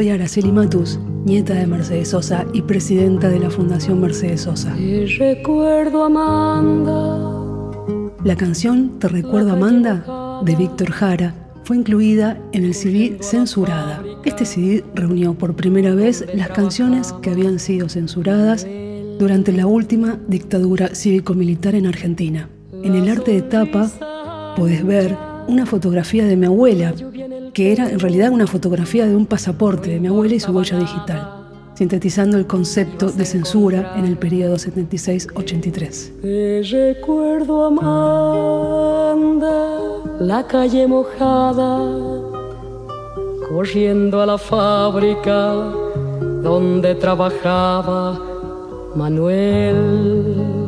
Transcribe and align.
Soy 0.00 0.08
Araceli 0.08 0.50
Matus, 0.50 0.98
nieta 1.26 1.52
de 1.52 1.66
Mercedes 1.66 2.08
Sosa 2.08 2.46
y 2.54 2.62
presidenta 2.62 3.28
de 3.28 3.38
la 3.38 3.50
Fundación 3.50 4.00
Mercedes 4.00 4.40
Sosa. 4.40 4.74
Te 4.74 5.04
recuerdo, 5.18 6.04
Amanda. 6.04 7.18
La 8.24 8.34
canción 8.34 8.98
Te 8.98 9.08
recuerdo, 9.08 9.52
Amanda, 9.52 10.40
de 10.42 10.56
Víctor 10.56 10.90
Jara, 10.92 11.34
fue 11.64 11.76
incluida 11.76 12.40
en 12.52 12.64
el 12.64 12.72
CD 12.72 13.18
Censurada. 13.20 14.02
Este 14.24 14.46
CD 14.46 14.82
reunió 14.94 15.34
por 15.34 15.54
primera 15.54 15.94
vez 15.94 16.24
las 16.32 16.48
canciones 16.48 17.12
que 17.20 17.28
habían 17.28 17.58
sido 17.58 17.90
censuradas 17.90 18.66
durante 19.18 19.52
la 19.52 19.66
última 19.66 20.18
dictadura 20.28 20.94
cívico-militar 20.94 21.74
en 21.74 21.86
Argentina. 21.86 22.48
En 22.82 22.94
el 22.94 23.06
arte 23.06 23.32
de 23.32 23.42
tapa 23.42 24.54
puedes 24.56 24.82
ver 24.82 25.14
una 25.46 25.66
fotografía 25.66 26.24
de 26.24 26.36
mi 26.36 26.46
abuela, 26.46 26.94
que 27.52 27.72
era 27.72 27.90
en 27.90 27.98
realidad 27.98 28.30
una 28.30 28.46
fotografía 28.46 29.06
de 29.06 29.16
un 29.16 29.26
pasaporte 29.26 29.90
de 29.90 30.00
mi 30.00 30.08
abuela 30.08 30.34
y 30.34 30.40
su 30.40 30.52
huella 30.52 30.78
digital, 30.78 31.28
sintetizando 31.74 32.36
el 32.36 32.46
concepto 32.46 33.10
de 33.10 33.24
censura 33.24 33.94
en 33.96 34.04
el 34.04 34.16
periodo 34.16 34.56
76-83. 34.56 36.20
Te 36.22 36.62
recuerdo, 36.70 37.66
Amanda, 37.66 39.44
la 40.20 40.46
calle 40.46 40.86
mojada, 40.86 41.78
corriendo 43.48 44.20
a 44.20 44.26
la 44.26 44.38
fábrica 44.38 45.52
donde 46.42 46.94
trabajaba 46.94 48.18
Manuel. 48.94 50.60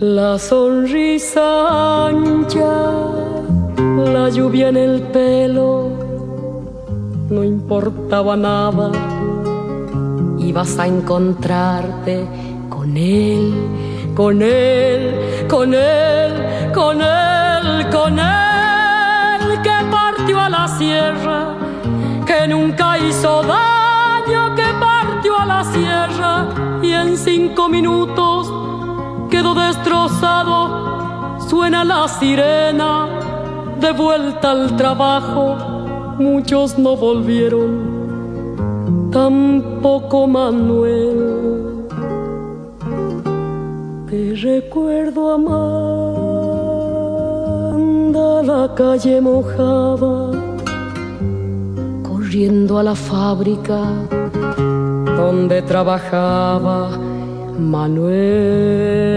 La 0.00 0.38
sonrisa 0.38 2.08
ancha, 2.08 2.92
la 3.76 4.28
lluvia 4.30 4.68
en 4.68 4.76
el 4.76 5.02
pelo, 5.02 5.90
no 7.30 7.44
importaba 7.44 8.36
nada. 8.36 8.90
Ibas 10.38 10.78
a 10.78 10.86
encontrarte 10.86 12.26
con 12.68 12.96
él, 12.96 13.54
con 14.14 14.42
él, 14.42 15.46
con 15.48 15.74
él, 15.74 16.72
con 16.72 17.00
él, 17.00 17.86
con 17.90 18.18
él, 18.18 19.62
que 19.62 19.76
partió 19.90 20.40
a 20.40 20.48
la 20.48 20.68
sierra, 20.68 21.54
que 22.26 22.48
nunca 22.48 22.98
hizo 22.98 23.42
daño, 23.42 24.54
que 24.54 24.66
partió 24.80 25.38
a 25.38 25.46
la 25.46 25.64
sierra 25.64 26.48
y 26.82 26.92
en 26.92 27.16
cinco 27.16 27.68
minutos 27.68 28.52
quedó 29.30 29.54
destrozado, 29.54 31.38
suena 31.48 31.84
la 31.84 32.08
sirena, 32.08 33.25
de 33.80 33.92
vuelta 33.92 34.50
al 34.52 34.76
trabajo, 34.76 35.56
muchos 36.18 36.78
no 36.78 36.96
volvieron, 36.96 39.08
tampoco 39.10 40.26
Manuel. 40.26 41.44
Te 44.08 44.34
recuerdo, 44.34 45.32
Amanda, 45.32 45.52
la 48.42 48.74
calle 48.74 49.20
mojada, 49.20 50.30
corriendo 52.02 52.78
a 52.78 52.82
la 52.82 52.94
fábrica 52.94 53.82
donde 55.16 55.62
trabajaba 55.62 56.90
Manuel. 57.58 59.16